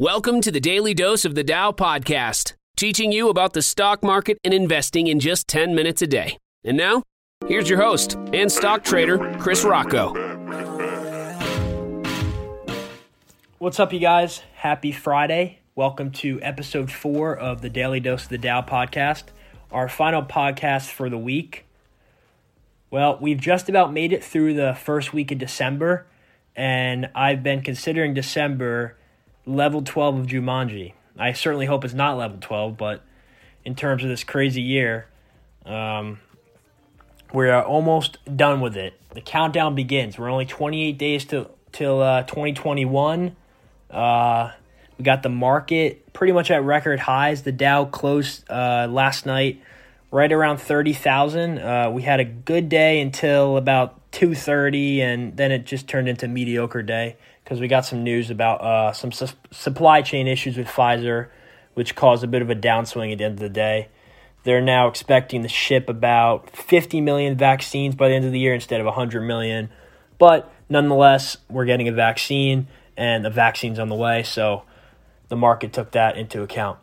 Welcome 0.00 0.40
to 0.40 0.50
the 0.50 0.58
Daily 0.58 0.92
Dose 0.92 1.24
of 1.24 1.36
the 1.36 1.44
Dow 1.44 1.70
podcast, 1.70 2.54
teaching 2.76 3.12
you 3.12 3.28
about 3.28 3.52
the 3.52 3.62
stock 3.62 4.02
market 4.02 4.38
and 4.42 4.52
investing 4.52 5.06
in 5.06 5.20
just 5.20 5.46
10 5.46 5.72
minutes 5.72 6.02
a 6.02 6.08
day. 6.08 6.36
And 6.64 6.76
now, 6.76 7.04
here's 7.46 7.70
your 7.70 7.80
host 7.80 8.14
and 8.32 8.50
stock 8.50 8.82
trader, 8.82 9.18
Chris 9.38 9.62
Rocco. 9.62 10.12
What's 13.58 13.78
up, 13.78 13.92
you 13.92 14.00
guys? 14.00 14.42
Happy 14.56 14.90
Friday. 14.90 15.60
Welcome 15.76 16.10
to 16.10 16.42
episode 16.42 16.90
four 16.90 17.36
of 17.36 17.62
the 17.62 17.70
Daily 17.70 18.00
Dose 18.00 18.24
of 18.24 18.30
the 18.30 18.38
Dow 18.38 18.62
podcast, 18.62 19.26
our 19.70 19.88
final 19.88 20.24
podcast 20.24 20.90
for 20.90 21.08
the 21.08 21.18
week. 21.18 21.66
Well, 22.90 23.16
we've 23.20 23.40
just 23.40 23.68
about 23.68 23.92
made 23.92 24.12
it 24.12 24.24
through 24.24 24.54
the 24.54 24.74
first 24.74 25.12
week 25.12 25.30
of 25.30 25.38
December, 25.38 26.08
and 26.56 27.10
I've 27.14 27.44
been 27.44 27.62
considering 27.62 28.12
December 28.12 28.96
level 29.46 29.82
12 29.82 30.18
of 30.20 30.26
Jumanji. 30.26 30.92
I 31.18 31.32
certainly 31.32 31.66
hope 31.66 31.84
it's 31.84 31.94
not 31.94 32.16
level 32.16 32.38
12, 32.40 32.76
but 32.76 33.02
in 33.64 33.74
terms 33.74 34.02
of 34.02 34.08
this 34.08 34.24
crazy 34.24 34.62
year, 34.62 35.06
um, 35.64 36.20
we're 37.32 37.54
almost 37.54 38.18
done 38.36 38.60
with 38.60 38.76
it. 38.76 38.94
The 39.10 39.20
countdown 39.20 39.74
begins. 39.74 40.18
We're 40.18 40.30
only 40.30 40.46
28 40.46 40.98
days 40.98 41.24
to, 41.26 41.50
till 41.72 42.02
uh, 42.02 42.22
2021. 42.24 43.36
Uh, 43.90 44.52
we 44.98 45.04
got 45.04 45.22
the 45.22 45.28
market 45.28 46.12
pretty 46.12 46.32
much 46.32 46.50
at 46.50 46.62
record 46.62 47.00
highs. 47.00 47.42
The 47.42 47.52
Dow 47.52 47.84
closed 47.84 48.48
uh, 48.50 48.86
last 48.90 49.26
night 49.26 49.60
right 50.10 50.30
around 50.30 50.58
30,000. 50.58 51.58
Uh, 51.58 51.90
we 51.92 52.02
had 52.02 52.20
a 52.20 52.24
good 52.24 52.68
day 52.68 53.00
until 53.00 53.56
about 53.56 54.00
2:30 54.12 55.00
and 55.00 55.36
then 55.36 55.50
it 55.50 55.66
just 55.66 55.88
turned 55.88 56.08
into 56.08 56.28
mediocre 56.28 56.82
day 56.82 57.16
because 57.44 57.60
we 57.60 57.68
got 57.68 57.84
some 57.84 58.02
news 58.02 58.30
about 58.30 58.62
uh, 58.62 58.92
some 58.92 59.12
su- 59.12 59.28
supply 59.50 60.00
chain 60.00 60.26
issues 60.26 60.56
with 60.56 60.66
Pfizer, 60.66 61.28
which 61.74 61.94
caused 61.94 62.24
a 62.24 62.26
bit 62.26 62.40
of 62.40 62.48
a 62.48 62.54
downswing 62.54 63.12
at 63.12 63.18
the 63.18 63.24
end 63.24 63.34
of 63.34 63.40
the 63.40 63.50
day. 63.50 63.88
They're 64.44 64.62
now 64.62 64.88
expecting 64.88 65.42
to 65.42 65.48
ship 65.48 65.88
about 65.88 66.50
50 66.50 67.00
million 67.00 67.36
vaccines 67.36 67.94
by 67.94 68.08
the 68.08 68.14
end 68.14 68.24
of 68.24 68.32
the 68.32 68.38
year 68.38 68.54
instead 68.54 68.80
of 68.80 68.86
100 68.86 69.20
million. 69.22 69.70
But 70.18 70.52
nonetheless, 70.68 71.36
we're 71.48 71.64
getting 71.64 71.88
a 71.88 71.92
vaccine 71.92 72.66
and 72.96 73.24
the 73.24 73.30
vaccine's 73.30 73.78
on 73.78 73.88
the 73.88 73.94
way, 73.94 74.22
so 74.22 74.62
the 75.28 75.36
market 75.36 75.72
took 75.72 75.90
that 75.92 76.16
into 76.16 76.42
account. 76.42 76.78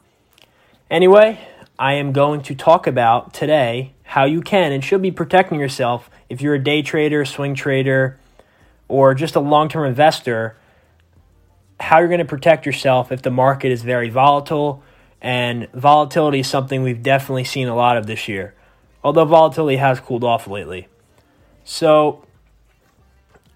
Anyway, 0.90 1.40
I 1.80 1.94
am 1.94 2.12
going 2.12 2.42
to 2.44 2.56
talk 2.56 2.86
about 2.86 3.34
today 3.34 3.94
how 4.04 4.26
you 4.26 4.42
can 4.42 4.72
and 4.72 4.84
should 4.84 5.02
be 5.02 5.12
protecting 5.12 5.60
yourself 5.60 6.10
if 6.30 6.42
you're 6.42 6.56
a 6.56 6.64
day 6.64 6.82
trader, 6.82 7.24
swing 7.26 7.56
trader, 7.56 8.20
or 8.92 9.14
just 9.14 9.36
a 9.36 9.40
long 9.40 9.70
term 9.70 9.88
investor, 9.88 10.58
how 11.80 12.00
you're 12.00 12.10
going 12.10 12.20
to 12.20 12.26
protect 12.26 12.66
yourself 12.66 13.12
if 13.12 13.22
the 13.22 13.32
market 13.32 13.72
is 13.72 13.82
very 13.82 14.10
volatile. 14.10 14.84
And 15.22 15.72
volatility 15.72 16.42
is 16.42 16.48
something 16.48 16.84
we've 16.84 17.02
definitely 17.02 17.46
seen 17.46 17.68
a 17.68 17.76
lot 17.76 17.96
of 17.96 18.06
this 18.06 18.28
year, 18.28 18.54
although 19.04 19.24
volatility 19.24 19.78
has 19.78 20.00
cooled 20.00 20.24
off 20.24 20.48
lately. 20.48 20.88
So, 21.64 22.26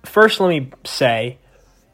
first, 0.03 0.39
let 0.39 0.49
me 0.49 0.71
say 0.85 1.39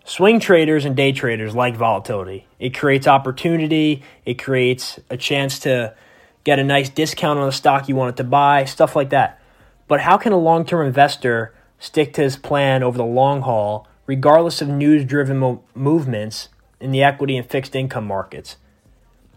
swing 0.04 0.40
traders 0.40 0.86
and 0.86 0.96
day 0.96 1.14
traders 1.14 1.56
like 1.56 1.76
volatility. 1.76 2.46
It 2.60 2.78
creates 2.78 3.08
opportunity, 3.08 4.04
it 4.26 4.36
creates 4.36 5.00
a 5.10 5.18
chance 5.18 5.60
to 5.60 5.96
get 6.44 6.60
a 6.60 6.64
nice 6.64 6.90
discount 6.90 7.40
on 7.40 7.46
the 7.46 7.54
stock 7.54 7.88
you 7.88 7.96
wanted 7.96 8.18
to 8.18 8.24
buy, 8.26 8.66
stuff 8.66 8.96
like 8.96 9.12
that. 9.12 9.42
But 9.88 10.02
how 10.02 10.18
can 10.18 10.32
a 10.34 10.38
long 10.38 10.66
term 10.66 10.86
investor 10.86 11.54
stick 11.82 12.14
to 12.14 12.22
his 12.22 12.38
plan 12.38 12.84
over 12.84 12.98
the 12.98 13.04
long 13.04 13.42
haul, 13.42 13.88
regardless 14.06 14.62
of 14.62 14.70
news 14.70 15.04
driven 15.04 15.38
mo- 15.40 15.64
movements 15.74 16.48
in 16.80 16.92
the 16.92 17.04
equity 17.04 17.36
and 17.36 17.50
fixed 17.50 17.76
income 17.76 18.06
markets. 18.06 18.58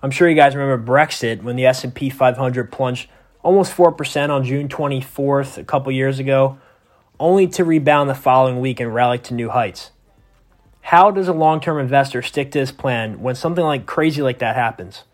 I'm 0.02 0.10
sure 0.10 0.28
you 0.28 0.36
guys 0.36 0.54
remember 0.54 0.92
Brexit 0.92 1.42
when 1.42 1.56
the 1.56 1.64
S&P 1.64 2.10
500 2.10 2.70
plunged 2.70 3.08
almost 3.42 3.74
4% 3.74 4.28
on 4.28 4.44
June 4.44 4.68
24th 4.68 5.56
a 5.56 5.64
couple 5.64 5.90
years 5.90 6.18
ago, 6.18 6.58
only 7.18 7.46
to 7.48 7.64
rebound 7.64 8.10
the 8.10 8.14
following 8.14 8.60
week 8.60 8.78
and 8.78 8.94
rally 8.94 9.18
to 9.20 9.32
new 9.32 9.48
heights. 9.48 9.90
How 10.82 11.10
does 11.10 11.28
a 11.28 11.32
long-term 11.32 11.78
investor 11.78 12.20
stick 12.20 12.50
to 12.52 12.58
his 12.58 12.72
plan 12.72 13.22
when 13.22 13.34
something 13.34 13.64
like 13.64 13.86
crazy 13.86 14.20
like 14.20 14.40
that 14.40 14.54
happens? 14.54 15.04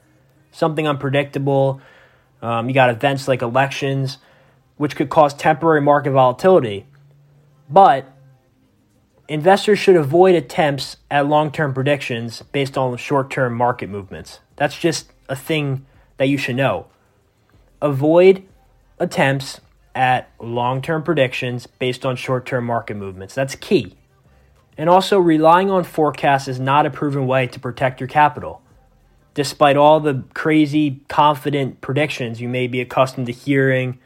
Something 0.50 0.88
unpredictable. 0.88 1.81
Um, 2.43 2.69
you 2.69 2.75
got 2.75 2.91
events 2.91 3.28
like 3.28 3.43
elections, 3.43 4.19
which 4.78 4.97
could 4.97 5.10
cause 5.10 5.33
temporary 5.33 5.81
market 5.81 6.10
volatility. 6.10 6.87
But 7.70 8.12
investors 9.28 9.78
should 9.78 9.94
avoid 9.94 10.34
attempts 10.34 10.97
at 11.10 11.26
long 11.26 11.53
term 11.53 11.72
predictions 11.72 12.42
based 12.42 12.76
on 12.76 12.97
short 12.97 13.31
term 13.31 13.54
market 13.54 13.88
movements. 13.88 14.41
That's 14.56 14.76
just 14.76 15.12
a 15.28 15.36
thing 15.36 15.86
that 16.16 16.28
you 16.28 16.36
should 16.36 16.56
know. 16.56 16.86
Avoid 17.80 18.42
attempts 18.98 19.60
at 19.94 20.30
long 20.41 20.82
term 20.82 21.03
predictions 21.03 21.66
based 21.66 22.04
on 22.04 22.16
short 22.16 22.44
term 22.44 22.64
market 22.64 22.97
movements. 22.97 23.34
That's 23.34 23.54
key. 23.54 23.97
And 24.76 24.88
also, 24.88 25.19
relying 25.19 25.70
on 25.70 25.84
forecasts 25.84 26.48
is 26.48 26.59
not 26.59 26.86
a 26.86 26.91
proven 26.91 27.26
way 27.26 27.47
to 27.48 27.60
protect 27.60 28.00
your 28.00 28.09
capital. 28.09 28.62
Despite 29.34 29.76
all 29.76 30.00
the 30.00 30.25
crazy, 30.34 31.03
confident 31.09 31.80
predictions 31.80 32.41
you 32.41 32.48
may 32.48 32.66
be 32.66 32.80
accustomed 32.80 33.26
to 33.26 33.32
hearing 33.32 34.00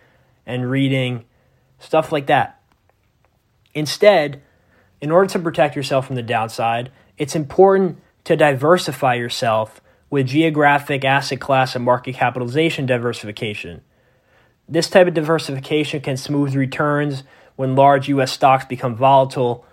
and 0.44 0.70
reading, 0.70 1.24
stuff 1.78 2.12
like 2.12 2.26
that. 2.26 2.60
Instead, 3.74 4.40
in 5.00 5.10
order 5.10 5.28
to 5.28 5.38
protect 5.38 5.76
yourself 5.76 6.06
from 6.06 6.16
the 6.16 6.22
downside, 6.22 6.90
it's 7.18 7.36
important 7.36 7.98
to 8.24 8.36
diversify 8.36 9.14
yourself 9.14 9.80
with 10.10 10.28
geographic, 10.28 11.04
asset 11.04 11.40
class, 11.40 11.74
and 11.74 11.84
market 11.84 12.14
capitalization 12.14 12.86
diversification. 12.86 13.82
This 14.68 14.88
type 14.88 15.06
of 15.06 15.14
diversification 15.14 16.00
can 16.00 16.16
smooth 16.16 16.54
returns 16.54 17.24
when 17.56 17.76
large 17.76 18.08
US 18.08 18.32
stocks 18.32 18.64
become 18.64 18.94
volatile. 18.94 19.66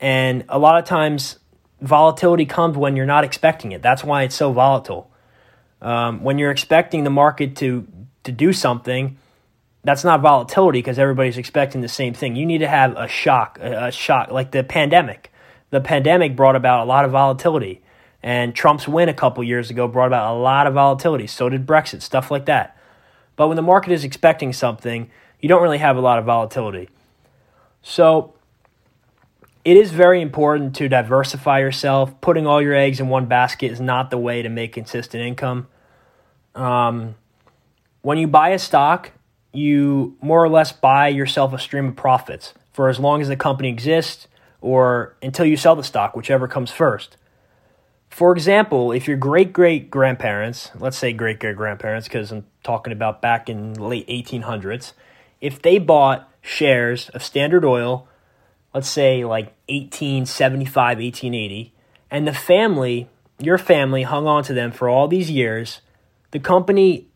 And 0.00 0.44
a 0.48 0.58
lot 0.58 0.78
of 0.78 0.84
times, 0.84 1.38
volatility 1.80 2.46
comes 2.46 2.76
when 2.76 2.96
you're 2.96 3.06
not 3.06 3.24
expecting 3.24 3.72
it. 3.72 3.82
That's 3.82 4.04
why 4.04 4.24
it's 4.24 4.34
so 4.34 4.52
volatile. 4.52 5.10
Um, 5.80 6.22
when 6.22 6.38
you're 6.38 6.50
expecting 6.50 7.04
the 7.04 7.10
market 7.10 7.56
to, 7.56 7.86
to 8.24 8.32
do 8.32 8.52
something, 8.52 9.18
that's 9.86 10.02
not 10.02 10.20
volatility 10.20 10.80
because 10.80 10.98
everybody's 10.98 11.38
expecting 11.38 11.80
the 11.80 11.88
same 11.88 12.12
thing. 12.12 12.34
You 12.34 12.44
need 12.44 12.58
to 12.58 12.68
have 12.68 12.96
a 12.96 13.06
shock, 13.06 13.58
a, 13.60 13.92
shock 13.92 14.32
like 14.32 14.50
the 14.50 14.64
pandemic. 14.64 15.32
The 15.70 15.80
pandemic 15.80 16.34
brought 16.34 16.56
about 16.56 16.82
a 16.82 16.88
lot 16.88 17.04
of 17.04 17.12
volatility, 17.12 17.82
and 18.22 18.52
Trump's 18.52 18.88
win 18.88 19.08
a 19.08 19.14
couple 19.14 19.44
years 19.44 19.70
ago 19.70 19.86
brought 19.86 20.08
about 20.08 20.34
a 20.34 20.38
lot 20.38 20.66
of 20.66 20.74
volatility. 20.74 21.28
So 21.28 21.48
did 21.48 21.66
Brexit, 21.66 22.02
stuff 22.02 22.32
like 22.32 22.46
that. 22.46 22.76
But 23.36 23.46
when 23.46 23.56
the 23.56 23.62
market 23.62 23.92
is 23.92 24.02
expecting 24.02 24.52
something, 24.52 25.08
you 25.40 25.48
don't 25.48 25.62
really 25.62 25.78
have 25.78 25.96
a 25.96 26.00
lot 26.00 26.18
of 26.18 26.24
volatility. 26.24 26.88
So 27.82 28.34
it 29.64 29.76
is 29.76 29.92
very 29.92 30.20
important 30.20 30.74
to 30.76 30.88
diversify 30.88 31.60
yourself. 31.60 32.20
Putting 32.20 32.46
all 32.46 32.60
your 32.60 32.74
eggs 32.74 32.98
in 32.98 33.08
one 33.08 33.26
basket 33.26 33.70
is 33.70 33.80
not 33.80 34.10
the 34.10 34.18
way 34.18 34.42
to 34.42 34.48
make 34.48 34.72
consistent 34.72 35.22
income. 35.22 35.68
Um, 36.56 37.14
when 38.02 38.18
you 38.18 38.26
buy 38.26 38.48
a 38.48 38.58
stock, 38.58 39.12
you 39.56 40.16
more 40.20 40.42
or 40.42 40.48
less 40.48 40.72
buy 40.72 41.08
yourself 41.08 41.52
a 41.52 41.58
stream 41.58 41.86
of 41.88 41.96
profits 41.96 42.54
for 42.72 42.88
as 42.88 42.98
long 42.98 43.20
as 43.22 43.28
the 43.28 43.36
company 43.36 43.68
exists 43.68 44.28
or 44.60 45.16
until 45.22 45.46
you 45.46 45.56
sell 45.56 45.76
the 45.76 45.84
stock, 45.84 46.16
whichever 46.16 46.46
comes 46.46 46.70
first. 46.70 47.16
For 48.10 48.32
example, 48.32 48.92
if 48.92 49.08
your 49.08 49.16
great 49.16 49.52
great 49.52 49.90
grandparents, 49.90 50.70
let's 50.78 50.96
say 50.96 51.12
great 51.12 51.40
great 51.40 51.56
grandparents, 51.56 52.08
because 52.08 52.32
I'm 52.32 52.46
talking 52.62 52.92
about 52.92 53.20
back 53.20 53.48
in 53.48 53.74
late 53.74 54.06
1800s, 54.08 54.92
if 55.40 55.60
they 55.60 55.78
bought 55.78 56.30
shares 56.40 57.08
of 57.10 57.22
Standard 57.22 57.64
Oil, 57.64 58.08
let's 58.74 58.88
say 58.88 59.24
like 59.24 59.54
1875, 59.68 60.98
1880, 60.98 61.72
and 62.10 62.26
the 62.26 62.32
family, 62.32 63.08
your 63.38 63.58
family, 63.58 64.02
hung 64.02 64.26
on 64.26 64.42
to 64.44 64.54
them 64.54 64.72
for 64.72 64.88
all 64.88 65.08
these 65.08 65.30
years, 65.30 65.80
the 66.30 66.38
company 66.38 67.08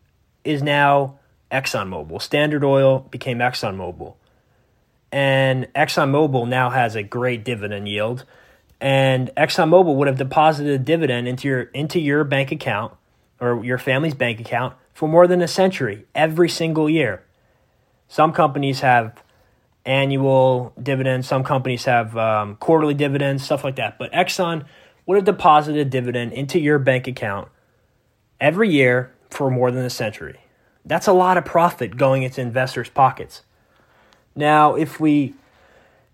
is 0.43 0.61
now 0.61 1.19
ExxonMobil. 1.51 2.21
Standard 2.21 2.63
Oil 2.63 3.07
became 3.11 3.39
ExxonMobil. 3.39 4.15
And 5.11 5.67
ExxonMobil 5.75 6.47
now 6.47 6.69
has 6.69 6.95
a 6.95 7.03
great 7.03 7.43
dividend 7.43 7.89
yield. 7.89 8.25
And 8.79 9.29
ExxonMobil 9.35 9.95
would 9.95 10.07
have 10.07 10.17
deposited 10.17 10.73
a 10.73 10.83
dividend 10.83 11.27
into 11.27 11.47
your 11.47 11.61
into 11.61 11.99
your 11.99 12.23
bank 12.23 12.51
account 12.51 12.93
or 13.39 13.63
your 13.63 13.77
family's 13.77 14.13
bank 14.13 14.39
account 14.39 14.75
for 14.93 15.07
more 15.07 15.27
than 15.27 15.41
a 15.41 15.47
century 15.47 16.05
every 16.15 16.49
single 16.49 16.89
year. 16.89 17.23
Some 18.07 18.31
companies 18.31 18.79
have 18.79 19.21
annual 19.85 20.73
dividends, 20.81 21.27
some 21.27 21.43
companies 21.43 21.85
have 21.85 22.15
um, 22.17 22.55
quarterly 22.55 22.93
dividends, 22.93 23.43
stuff 23.43 23.63
like 23.63 23.75
that. 23.75 23.97
But 23.97 24.11
Exxon 24.11 24.65
would 25.05 25.15
have 25.15 25.25
deposited 25.25 25.79
a 25.79 25.89
dividend 25.89 26.33
into 26.33 26.59
your 26.59 26.79
bank 26.79 27.07
account 27.07 27.49
every 28.39 28.69
year 28.69 29.11
for 29.29 29.49
more 29.49 29.71
than 29.71 29.85
a 29.85 29.89
century. 29.89 30.39
That's 30.85 31.07
a 31.07 31.13
lot 31.13 31.37
of 31.37 31.45
profit 31.45 31.97
going 31.97 32.23
into 32.23 32.41
investors' 32.41 32.89
pockets. 32.89 33.43
Now, 34.35 34.75
if 34.75 34.99
we 34.99 35.35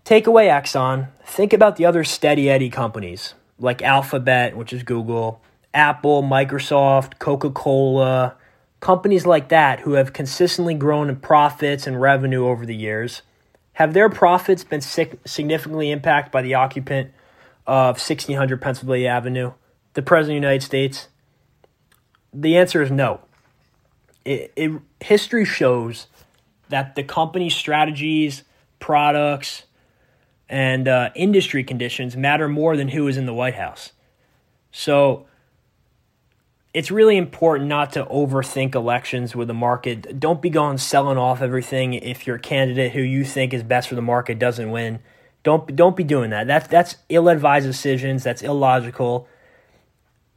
take 0.04 0.26
away 0.26 0.48
Exxon, 0.48 1.08
think 1.24 1.52
about 1.52 1.76
the 1.76 1.86
other 1.86 2.04
steady 2.04 2.50
Eddie 2.50 2.70
companies 2.70 3.34
like 3.58 3.82
Alphabet, 3.82 4.56
which 4.56 4.72
is 4.72 4.82
Google, 4.82 5.40
Apple, 5.74 6.22
Microsoft, 6.22 7.18
Coca 7.18 7.50
Cola, 7.50 8.36
companies 8.80 9.26
like 9.26 9.48
that 9.48 9.80
who 9.80 9.92
have 9.94 10.12
consistently 10.12 10.74
grown 10.74 11.08
in 11.08 11.16
profits 11.16 11.86
and 11.86 12.00
revenue 12.00 12.46
over 12.46 12.64
the 12.64 12.76
years, 12.76 13.22
have 13.74 13.94
their 13.94 14.08
profits 14.08 14.64
been 14.64 14.80
significantly 14.80 15.90
impacted 15.90 16.32
by 16.32 16.42
the 16.42 16.54
occupant 16.54 17.12
of 17.66 17.96
1600 17.96 18.60
Pennsylvania 18.60 19.08
Avenue, 19.08 19.52
the 19.94 20.02
President 20.02 20.38
of 20.38 20.42
the 20.42 20.46
United 20.46 20.64
States? 20.64 21.08
The 22.32 22.56
answer 22.56 22.82
is 22.82 22.90
no. 22.90 23.20
It, 24.28 24.52
it, 24.56 24.80
history 25.00 25.46
shows 25.46 26.06
that 26.68 26.94
the 26.96 27.02
company's 27.02 27.56
strategies, 27.56 28.42
products, 28.78 29.62
and 30.50 30.86
uh, 30.86 31.10
industry 31.14 31.64
conditions 31.64 32.14
matter 32.14 32.46
more 32.46 32.76
than 32.76 32.88
who 32.88 33.08
is 33.08 33.16
in 33.16 33.24
the 33.24 33.32
White 33.32 33.54
House. 33.54 33.92
So 34.70 35.26
it's 36.74 36.90
really 36.90 37.16
important 37.16 37.70
not 37.70 37.92
to 37.92 38.04
overthink 38.04 38.74
elections 38.74 39.34
with 39.34 39.48
the 39.48 39.54
market. 39.54 40.20
Don't 40.20 40.42
be 40.42 40.50
going 40.50 40.76
selling 40.76 41.16
off 41.16 41.40
everything 41.40 41.94
if 41.94 42.26
your 42.26 42.36
candidate 42.36 42.92
who 42.92 43.00
you 43.00 43.24
think 43.24 43.54
is 43.54 43.62
best 43.62 43.88
for 43.88 43.94
the 43.94 44.02
market 44.02 44.38
doesn't 44.38 44.70
win. 44.70 44.98
Don't 45.42 45.74
don't 45.74 45.96
be 45.96 46.04
doing 46.04 46.28
that. 46.30 46.46
That's 46.46 46.68
that's 46.68 46.96
ill-advised 47.08 47.66
decisions. 47.66 48.24
That's 48.24 48.42
illogical. 48.42 49.26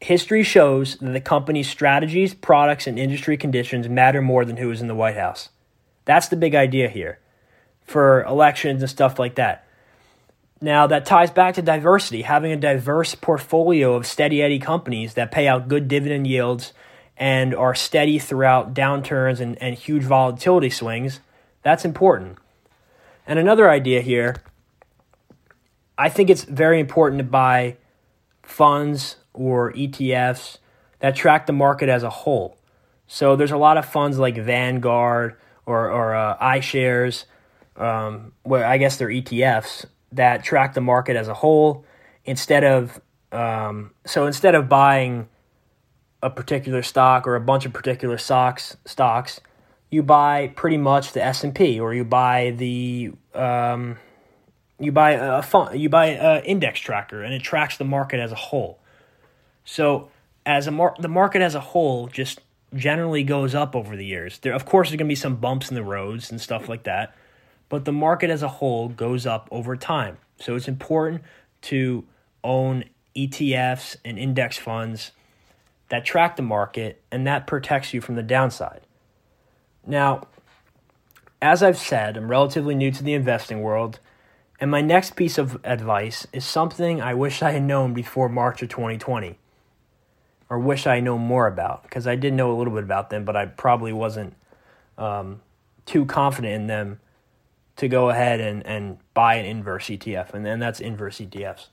History 0.01 0.41
shows 0.41 0.97
that 0.97 1.11
the 1.11 1.21
company's 1.21 1.69
strategies, 1.69 2.33
products, 2.33 2.87
and 2.87 2.97
industry 2.97 3.37
conditions 3.37 3.87
matter 3.87 4.21
more 4.21 4.43
than 4.43 4.57
who 4.57 4.71
is 4.71 4.81
in 4.81 4.87
the 4.87 4.95
White 4.95 5.15
House. 5.15 5.49
That's 6.05 6.27
the 6.27 6.35
big 6.35 6.55
idea 6.55 6.89
here 6.89 7.19
for 7.85 8.23
elections 8.23 8.81
and 8.81 8.89
stuff 8.89 9.19
like 9.19 9.35
that. 9.35 9.65
Now, 10.59 10.87
that 10.87 11.05
ties 11.05 11.31
back 11.31 11.55
to 11.55 11.61
diversity, 11.61 12.23
having 12.23 12.51
a 12.51 12.57
diverse 12.57 13.15
portfolio 13.15 13.93
of 13.93 14.07
steady 14.07 14.41
Eddie 14.41 14.59
companies 14.59 15.13
that 15.13 15.31
pay 15.31 15.47
out 15.47 15.67
good 15.67 15.87
dividend 15.87 16.27
yields 16.27 16.73
and 17.15 17.53
are 17.53 17.75
steady 17.75 18.17
throughout 18.17 18.73
downturns 18.73 19.39
and, 19.39 19.61
and 19.61 19.75
huge 19.75 20.03
volatility 20.03 20.69
swings. 20.69 21.19
That's 21.63 21.85
important. 21.85 22.37
And 23.27 23.37
another 23.37 23.69
idea 23.69 24.01
here 24.01 24.37
I 25.97 26.09
think 26.09 26.31
it's 26.31 26.43
very 26.43 26.79
important 26.79 27.19
to 27.19 27.23
buy 27.23 27.77
funds 28.41 29.17
or 29.33 29.71
ETFs 29.73 30.57
that 30.99 31.15
track 31.15 31.47
the 31.47 31.53
market 31.53 31.89
as 31.89 32.03
a 32.03 32.09
whole. 32.09 32.57
So 33.07 33.35
there's 33.35 33.51
a 33.51 33.57
lot 33.57 33.77
of 33.77 33.85
funds 33.85 34.17
like 34.17 34.37
Vanguard 34.37 35.35
or, 35.65 35.91
or 35.91 36.15
uh, 36.15 36.37
iShares, 36.37 37.25
um, 37.75 38.33
where 38.43 38.65
I 38.65 38.77
guess 38.77 38.97
they're 38.97 39.09
ETFs 39.09 39.85
that 40.11 40.43
track 40.43 40.73
the 40.73 40.81
market 40.81 41.15
as 41.15 41.27
a 41.27 41.33
whole 41.33 41.85
instead 42.25 42.63
of 42.63 43.01
um, 43.31 43.91
so 44.05 44.25
instead 44.25 44.55
of 44.55 44.67
buying 44.67 45.29
a 46.21 46.29
particular 46.29 46.83
stock 46.83 47.25
or 47.25 47.35
a 47.35 47.41
bunch 47.41 47.65
of 47.65 47.73
particular 47.73 48.17
stocks 48.17 48.75
stocks 48.85 49.39
you 49.89 50.03
buy 50.03 50.47
pretty 50.55 50.77
much 50.77 51.13
the 51.13 51.23
S&P 51.23 51.79
or 51.79 51.93
you 51.93 52.03
buy 52.03 52.53
the 52.57 53.11
um, 53.33 53.97
you 54.79 54.91
buy 54.91 55.11
a 55.11 55.41
fund, 55.41 55.79
you 55.79 55.89
buy 55.89 56.07
an 56.07 56.43
index 56.43 56.79
tracker 56.79 57.23
and 57.23 57.33
it 57.33 57.41
tracks 57.41 57.77
the 57.77 57.85
market 57.85 58.19
as 58.19 58.31
a 58.31 58.35
whole 58.35 58.79
so 59.63 60.09
as 60.45 60.67
a 60.67 60.71
mar- 60.71 60.95
the 60.99 61.07
market 61.07 61.41
as 61.41 61.55
a 61.55 61.59
whole 61.59 62.07
just 62.07 62.41
generally 62.73 63.23
goes 63.23 63.53
up 63.53 63.75
over 63.75 63.95
the 63.95 64.05
years 64.05 64.39
there 64.39 64.53
of 64.53 64.65
course 64.65 64.89
there's 64.89 64.97
going 64.97 65.07
to 65.07 65.11
be 65.11 65.15
some 65.15 65.35
bumps 65.35 65.69
in 65.69 65.75
the 65.75 65.83
roads 65.83 66.31
and 66.31 66.39
stuff 66.39 66.69
like 66.69 66.83
that 66.83 67.13
but 67.71 67.85
the 67.85 67.93
market 67.93 68.29
as 68.29 68.43
a 68.43 68.49
whole 68.49 68.89
goes 68.89 69.25
up 69.25 69.47
over 69.49 69.77
time. 69.77 70.17
So 70.41 70.57
it's 70.57 70.67
important 70.67 71.21
to 71.61 72.03
own 72.43 72.83
ETFs 73.15 73.95
and 74.03 74.19
index 74.19 74.57
funds 74.57 75.11
that 75.87 76.03
track 76.03 76.35
the 76.35 76.41
market 76.41 77.01
and 77.13 77.25
that 77.25 77.47
protects 77.47 77.93
you 77.93 78.01
from 78.01 78.15
the 78.15 78.23
downside. 78.23 78.81
Now, 79.87 80.27
as 81.41 81.63
I've 81.63 81.77
said, 81.77 82.17
I'm 82.17 82.29
relatively 82.29 82.75
new 82.75 82.91
to 82.91 83.03
the 83.03 83.13
investing 83.13 83.61
world, 83.61 83.99
and 84.59 84.69
my 84.69 84.81
next 84.81 85.15
piece 85.15 85.37
of 85.37 85.57
advice 85.63 86.27
is 86.33 86.43
something 86.43 87.01
I 87.01 87.13
wish 87.13 87.41
I 87.41 87.51
had 87.51 87.63
known 87.63 87.93
before 87.93 88.27
March 88.27 88.61
of 88.61 88.67
2020, 88.67 89.39
or 90.51 90.59
wish 90.59 90.85
I 90.85 90.99
know 90.99 91.17
more 91.17 91.47
about, 91.47 91.83
because 91.83 92.05
I 92.05 92.17
did 92.17 92.33
know 92.33 92.51
a 92.51 92.55
little 92.57 92.73
bit 92.73 92.83
about 92.83 93.09
them, 93.09 93.23
but 93.23 93.37
I 93.37 93.45
probably 93.45 93.93
wasn't 93.93 94.35
um, 94.97 95.39
too 95.85 96.05
confident 96.05 96.53
in 96.53 96.67
them 96.67 96.99
to 97.77 97.87
go 97.87 98.09
ahead 98.09 98.41
and, 98.41 98.67
and 98.67 98.97
buy 99.13 99.35
an 99.35 99.45
inverse 99.45 99.85
ETF, 99.85 100.33
and 100.33 100.45
then 100.45 100.59
that's 100.59 100.81
inverse 100.81 101.19
ETFs. 101.19 101.67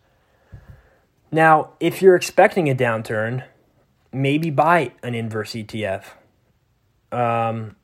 Now, 1.32 1.72
if 1.80 2.00
you're 2.00 2.14
expecting 2.14 2.70
a 2.70 2.74
downturn, 2.74 3.44
maybe 4.12 4.48
buy 4.48 4.92
an 5.02 5.16
inverse 5.16 5.54
ETF. 5.54 6.04
Um, 7.10 7.74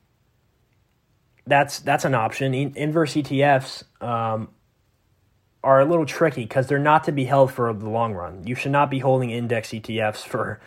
that's 1.44 1.81
that's 1.81 2.05
an 2.05 2.14
option. 2.14 2.55
Inverse 2.55 3.14
ETFs 3.14 3.82
um, 4.00 4.49
are 5.64 5.81
a 5.81 5.85
little 5.85 6.06
tricky 6.06 6.43
because 6.43 6.69
they're 6.69 6.79
not 6.79 7.02
to 7.05 7.12
be 7.12 7.25
held 7.25 7.52
for 7.52 7.75
the 7.75 7.88
long 7.88 8.14
run. 8.14 8.46
You 8.46 8.55
should 8.55 8.70
not 8.70 8.91
be 8.91 9.00
holding 9.00 9.31
index 9.31 9.70
ETFs 9.70 10.25
for 10.25 10.61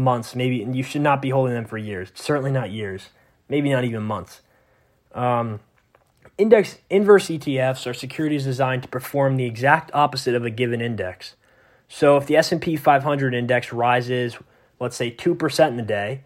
months. 0.00 0.34
Maybe 0.34 0.62
and 0.62 0.74
you 0.74 0.82
should 0.82 1.02
not 1.02 1.22
be 1.22 1.30
holding 1.30 1.54
them 1.54 1.66
for 1.66 1.78
years. 1.78 2.10
Certainly 2.14 2.52
not 2.52 2.70
years. 2.70 3.10
Maybe 3.48 3.70
not 3.70 3.84
even 3.84 4.02
months. 4.02 4.40
Um, 5.14 5.60
Index 6.38 6.78
inverse 6.88 7.26
ETFs 7.26 7.84
are 7.84 7.92
securities 7.92 8.44
designed 8.44 8.84
to 8.84 8.88
perform 8.88 9.36
the 9.36 9.44
exact 9.44 9.90
opposite 9.92 10.36
of 10.36 10.44
a 10.44 10.50
given 10.50 10.80
index. 10.80 11.34
So 11.88 12.16
if 12.16 12.26
the 12.26 12.36
S&P 12.36 12.76
500 12.76 13.34
index 13.34 13.72
rises, 13.72 14.36
let's 14.78 14.96
say 14.96 15.10
2% 15.10 15.68
in 15.68 15.76
the 15.76 15.82
day, 15.82 16.20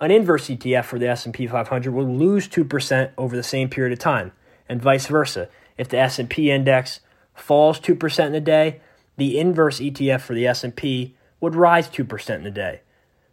an 0.00 0.10
inverse 0.10 0.48
ETF 0.48 0.86
for 0.86 0.98
the 0.98 1.08
S&P 1.08 1.46
500 1.46 1.92
will 1.92 2.06
lose 2.06 2.48
2% 2.48 3.10
over 3.18 3.36
the 3.36 3.42
same 3.42 3.68
period 3.68 3.92
of 3.92 3.98
time, 3.98 4.32
and 4.66 4.80
vice 4.80 5.06
versa. 5.06 5.50
If 5.76 5.90
the 5.90 5.98
S&P 5.98 6.50
index 6.50 7.00
falls 7.34 7.78
2% 7.80 8.26
in 8.26 8.34
a 8.34 8.40
day, 8.40 8.80
the 9.18 9.38
inverse 9.38 9.78
ETF 9.78 10.22
for 10.22 10.32
the 10.32 10.46
S&P 10.46 11.14
would 11.40 11.54
rise 11.54 11.88
2% 11.88 12.36
in 12.36 12.46
a 12.46 12.50
day. 12.50 12.80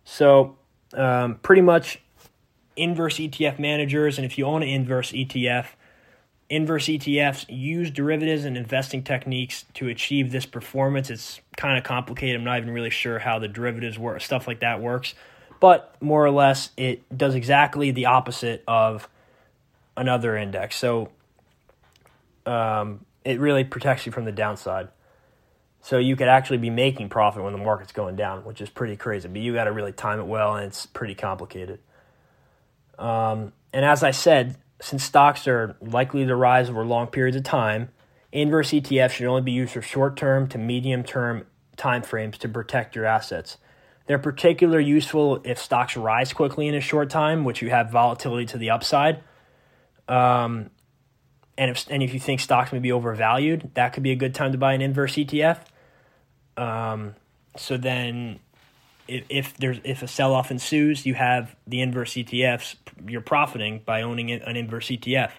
So, 0.10 0.56
um, 0.94 1.36
pretty 1.36 1.62
much 1.62 2.02
inverse 2.76 3.18
ETF 3.18 3.60
managers, 3.60 4.18
and 4.18 4.26
if 4.26 4.38
you 4.38 4.46
own 4.46 4.64
an 4.64 4.70
inverse 4.70 5.12
ETF, 5.12 5.68
Inverse 6.50 6.86
ETFs 6.86 7.46
use 7.50 7.92
derivatives 7.92 8.46
and 8.46 8.56
investing 8.56 9.04
techniques 9.04 9.66
to 9.74 9.90
achieve 9.90 10.32
this 10.32 10.46
performance. 10.46 11.10
It's 11.10 11.42
kind 11.58 11.78
of 11.78 11.84
complicated. 11.84 12.38
I'm 12.38 12.46
not 12.46 12.60
even 12.60 12.70
really 12.70 12.90
sure 12.90 13.20
how 13.20 13.38
the 13.38 13.50
derivatives 13.50 14.00
work, 14.00 14.22
stuff 14.22 14.48
like 14.48 14.62
that 14.62 14.82
works. 14.82 15.14
But 15.60 15.98
more 16.00 16.26
or 16.26 16.32
less, 16.32 16.70
it 16.78 17.04
does 17.16 17.36
exactly 17.36 17.92
the 17.92 18.06
opposite 18.06 18.64
of 18.66 19.10
another 19.98 20.38
index. 20.38 20.78
So 20.78 21.10
um, 22.46 23.06
it 23.26 23.42
really 23.42 23.66
protects 23.66 24.06
you 24.06 24.14
from 24.14 24.24
the 24.24 24.32
downside. 24.32 24.88
So 25.88 26.00
you 26.00 26.18
could 26.18 26.28
actually 26.28 26.58
be 26.58 26.70
making 26.70 27.08
profit 27.08 27.42
when 27.42 27.54
the 27.54 27.60
market's 27.60 27.94
going 27.94 28.18
down, 28.18 28.44
which 28.44 28.60
is 28.60 28.70
pretty 28.70 28.98
crazy. 28.98 29.30
But 29.30 29.40
you 29.40 29.54
got 29.54 29.64
to 29.64 29.72
really 29.72 29.94
time 29.94 30.20
it 30.20 30.26
well, 30.26 30.58
and 30.58 30.66
it's 30.66 30.86
pretty 30.86 31.16
complicated. 31.16 31.80
Um, 33.00 33.54
and 33.72 33.86
as 33.86 34.04
I 34.04 34.12
said, 34.12 34.58
since 34.82 35.06
stocks 35.06 35.48
are 35.48 35.78
likely 35.80 36.26
to 36.26 36.36
rise 36.36 36.70
over 36.70 36.84
long 36.84 37.08
periods 37.08 37.38
of 37.38 37.44
time, 37.44 37.88
inverse 38.34 38.72
ETFs 38.72 39.12
should 39.12 39.28
only 39.28 39.44
be 39.44 39.54
used 39.54 39.72
for 39.72 39.82
short 39.82 40.18
term 40.18 40.50
to 40.50 40.58
medium 40.58 41.06
term 41.06 41.46
timeframes 41.78 42.36
to 42.40 42.50
protect 42.50 42.94
your 42.94 43.06
assets. 43.06 43.56
They're 44.08 44.20
particularly 44.20 44.84
useful 44.84 45.40
if 45.46 45.58
stocks 45.58 45.96
rise 45.96 46.34
quickly 46.34 46.68
in 46.68 46.76
a 46.76 46.82
short 46.82 47.10
time, 47.10 47.46
which 47.46 47.62
you 47.62 47.70
have 47.70 47.92
volatility 47.92 48.46
to 48.48 48.58
the 48.58 48.72
upside. 48.72 49.24
Um, 50.10 50.70
and 51.58 51.72
if 51.72 51.90
and 51.90 52.04
if 52.04 52.14
you 52.14 52.20
think 52.20 52.42
stocks 52.42 52.74
may 52.74 52.80
be 52.80 52.92
overvalued, 52.92 53.72
that 53.76 53.94
could 53.94 54.04
be 54.04 54.12
a 54.12 54.18
good 54.18 54.36
time 54.36 54.52
to 54.52 54.58
buy 54.58 54.74
an 54.74 54.82
inverse 54.82 55.14
ETF. 55.14 55.60
Um, 56.58 57.16
so 57.56 57.78
then 57.78 58.40
if, 59.08 59.26
if 59.30 59.58
there's 59.58 59.80
if 59.84 60.04
a 60.04 60.08
sell 60.08 60.34
off 60.34 60.52
ensues, 60.52 61.06
you 61.06 61.14
have 61.14 61.56
the 61.66 61.82
inverse 61.82 62.14
ETFs. 62.14 62.76
You're 63.08 63.22
profiting 63.22 63.82
by 63.86 64.02
owning 64.02 64.32
an 64.32 64.56
inverse 64.56 64.88
ETF. 64.88 65.32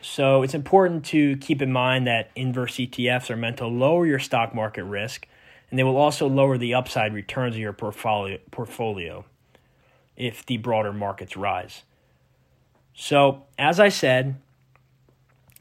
So 0.00 0.42
it's 0.42 0.54
important 0.54 1.04
to 1.06 1.36
keep 1.36 1.62
in 1.62 1.72
mind 1.72 2.06
that 2.06 2.30
inverse 2.34 2.74
ETFs 2.74 3.30
are 3.30 3.36
meant 3.36 3.58
to 3.58 3.66
lower 3.66 4.04
your 4.04 4.18
stock 4.18 4.54
market 4.54 4.84
risk, 4.84 5.26
and 5.70 5.78
they 5.78 5.84
will 5.84 5.96
also 5.96 6.28
lower 6.28 6.58
the 6.58 6.74
upside 6.74 7.14
returns 7.14 7.54
of 7.54 7.60
your 7.60 7.72
portfolio 7.72 8.38
portfolio 8.50 9.24
if 10.16 10.44
the 10.44 10.56
broader 10.58 10.92
markets 10.92 11.36
rise. 11.36 11.82
So, 12.94 13.44
as 13.58 13.80
I 13.80 13.88
said, 13.88 14.36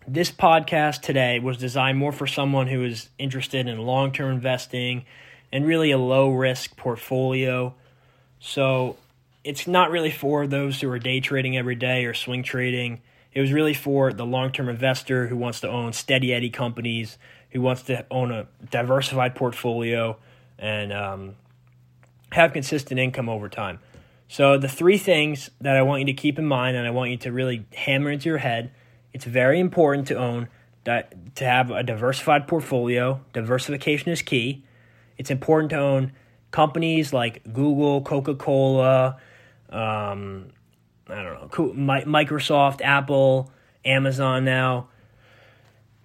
this 0.07 0.31
podcast 0.31 1.01
today 1.01 1.39
was 1.39 1.57
designed 1.57 1.97
more 1.97 2.11
for 2.11 2.27
someone 2.27 2.67
who 2.67 2.83
is 2.83 3.09
interested 3.17 3.67
in 3.67 3.77
long 3.79 4.11
term 4.11 4.33
investing 4.33 5.05
and 5.51 5.65
really 5.65 5.91
a 5.91 5.97
low 5.97 6.29
risk 6.31 6.75
portfolio. 6.75 7.73
So 8.39 8.97
it's 9.43 9.67
not 9.67 9.91
really 9.91 10.11
for 10.11 10.47
those 10.47 10.81
who 10.81 10.89
are 10.89 10.99
day 10.99 11.19
trading 11.19 11.57
every 11.57 11.75
day 11.75 12.05
or 12.05 12.13
swing 12.13 12.43
trading. 12.43 13.01
It 13.33 13.41
was 13.41 13.51
really 13.51 13.73
for 13.73 14.11
the 14.11 14.25
long 14.25 14.51
term 14.51 14.69
investor 14.69 15.27
who 15.27 15.37
wants 15.37 15.59
to 15.61 15.69
own 15.69 15.93
steady 15.93 16.33
Eddie 16.33 16.49
companies 16.49 17.17
who 17.51 17.61
wants 17.61 17.83
to 17.83 18.05
own 18.09 18.31
a 18.31 18.47
diversified 18.69 19.35
portfolio 19.35 20.17
and 20.57 20.93
um, 20.93 21.35
have 22.31 22.53
consistent 22.53 22.99
income 22.99 23.29
over 23.29 23.49
time. 23.49 23.79
So, 24.29 24.57
the 24.57 24.69
three 24.69 24.97
things 24.97 25.51
that 25.59 25.75
I 25.75 25.81
want 25.81 25.99
you 25.99 26.05
to 26.05 26.13
keep 26.13 26.39
in 26.39 26.45
mind 26.45 26.77
and 26.77 26.87
I 26.87 26.91
want 26.91 27.11
you 27.11 27.17
to 27.17 27.31
really 27.31 27.65
hammer 27.73 28.09
into 28.09 28.29
your 28.29 28.37
head 28.37 28.71
it's 29.13 29.25
very 29.25 29.59
important 29.59 30.07
to 30.07 30.15
own 30.15 30.47
that 30.83 31.35
to 31.35 31.45
have 31.45 31.69
a 31.71 31.83
diversified 31.83 32.47
portfolio. 32.47 33.21
Diversification 33.33 34.11
is 34.11 34.21
key. 34.21 34.63
It's 35.17 35.29
important 35.29 35.69
to 35.71 35.77
own 35.77 36.13
companies 36.49 37.13
like 37.13 37.43
Google, 37.53 38.01
Coca 38.01 38.35
Cola, 38.35 39.17
um, 39.69 40.47
I 41.07 41.23
don't 41.23 41.55
know, 41.55 42.03
Microsoft, 42.05 42.81
Apple, 42.81 43.51
Amazon 43.85 44.45
now. 44.45 44.89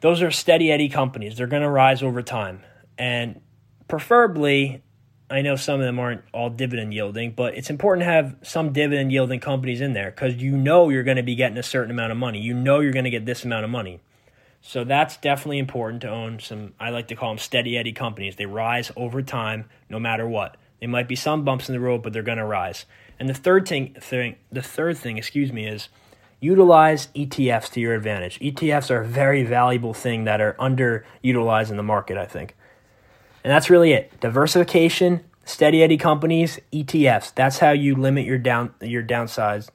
Those 0.01 0.23
are 0.23 0.31
steady 0.31 0.71
Eddie 0.71 0.89
companies. 0.89 1.37
They're 1.37 1.47
going 1.47 1.63
to 1.63 1.71
rise 1.71 2.03
over 2.03 2.23
time. 2.23 2.63
And 2.99 3.41
preferably, 3.89 4.83
I 5.28 5.42
know 5.42 5.56
some 5.56 5.80
of 5.80 5.87
them 5.87 5.99
aren't 5.99 6.23
all 6.33 6.50
dividend 6.50 6.95
yielding, 6.95 7.33
but 7.33 7.56
it's 7.56 7.68
important 7.68 8.06
to 8.06 8.12
have 8.12 8.37
some 8.42 8.73
dividend 8.73 9.11
yielding 9.11 9.40
companies 9.40 9.80
in 9.80 9.92
there 9.92 10.11
because 10.11 10.37
you 10.37 10.56
know 10.56 10.88
you're 10.88 11.02
going 11.02 11.16
to 11.16 11.23
be 11.23 11.35
getting 11.35 11.59
a 11.59 11.64
certain 11.64 11.90
amount 11.90 12.12
of 12.12 12.18
money. 12.18 12.40
You 12.40 12.54
know 12.54 12.80
you're 12.80 12.92
going 12.92 13.04
to 13.04 13.11
get 13.11 13.26
this 13.26 13.45
amount 13.45 13.64
of 13.64 13.71
money. 13.71 14.00
So 14.61 14.85
that's 14.85 15.16
definitely 15.16 15.59
important 15.59 16.02
to 16.02 16.09
own 16.09 16.38
some, 16.38 16.75
I 16.78 16.90
like 16.90 17.09
to 17.09 17.16
call 17.16 17.30
them 17.30 17.38
steady 17.38 17.76
Eddie 17.76 17.92
companies. 17.92 18.37
They 18.37 18.47
rise 18.47 18.92
over 18.97 19.23
time 19.23 19.66
no 19.88 19.99
matter 19.99 20.28
what. 20.28 20.56
There 20.80 20.88
might 20.88 21.09
be 21.09 21.16
some 21.16 21.45
bumps 21.45 21.68
in 21.68 21.75
the 21.75 21.80
road, 21.80 22.02
but 22.02 22.12
they're 22.12 22.23
going 22.23 22.38
to 22.38 22.45
rise. 22.45 22.85
And 23.18 23.28
the 23.28 23.35
third 23.35 23.66
thing, 23.66 23.95
thing, 23.95 24.37
the 24.52 24.62
third 24.62 24.99
thing, 24.99 25.18
excuse 25.18 25.52
me, 25.52 25.66
is 25.66 25.88
utilize 26.40 27.09
ETFs 27.09 27.71
to 27.73 27.80
your 27.80 27.95
advantage. 27.95 28.38
ETFs 28.40 28.90
are 28.90 29.00
a 29.00 29.06
very 29.06 29.42
valuable 29.42 29.95
thing 29.95 30.25
that 30.25 30.40
are 30.40 30.54
underutilized 30.54 31.71
in 31.71 31.76
the 31.76 31.83
market, 31.83 32.16
I 32.16 32.26
think. 32.26 32.54
And 33.47 33.53
that's 33.53 33.71
really 33.71 33.93
it. 33.93 34.11
Diversification, 34.19 35.21
steady 35.45 35.81
Eddie 35.81 35.99
companies, 35.99 36.59
ETFs. 36.73 37.33
That's 37.33 37.61
how 37.61 37.71
you 37.71 37.95
limit 37.95 38.26
your 38.26 38.38
down 38.38 38.75
your 38.81 39.05
downsides. 39.05 39.69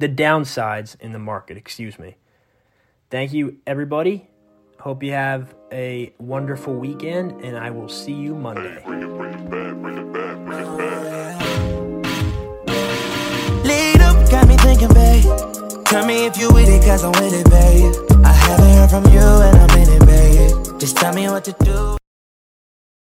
The 0.00 0.08
downsides 0.08 1.00
in 1.00 1.12
the 1.12 1.20
market, 1.20 1.56
excuse 1.56 1.96
me. 1.96 2.16
Thank 3.08 3.32
you 3.32 3.58
everybody. 3.68 4.26
Hope 4.80 5.04
you 5.04 5.12
have 5.12 5.54
a 5.70 6.12
wonderful 6.18 6.74
weekend 6.74 7.40
and 7.44 7.56
I 7.56 7.70
will 7.70 7.88
see 7.88 8.14
you 8.14 8.34
Monday. 8.34 8.80
Hey, 8.80 8.84
bring 8.84 9.02
it, 9.02 9.16
bring 9.16 9.38
it 9.38 9.48
back, 9.48 9.76
bring 9.76 9.98
it 9.98 10.12
back, 10.12 10.44
bring 10.44 10.66
got 14.28 14.48
me 14.48 14.56
thinking, 14.56 14.88
babe. 14.88 15.84
Tell 15.84 16.04
me 16.04 16.26
if 16.26 16.36
you 16.36 16.52
with 16.52 16.68
it, 16.68 16.82
cause 16.84 17.04
I'm 17.04 17.12
with 17.12 17.32
it, 17.32 17.48
babe. 17.48 17.94
I 18.24 18.32
haven't 18.32 18.74
heard 18.74 18.90
from 18.90 19.04
you 19.12 19.20
and 19.20 19.56
I'm 19.56 19.78
in 19.78 19.88
it, 19.88 20.04
babe. 20.04 20.80
Just 20.80 20.96
tell 20.96 21.14
me 21.14 21.28
what 21.28 21.44
to 21.44 21.52
do. 21.60 21.85